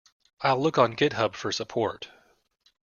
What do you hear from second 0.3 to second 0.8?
I'll look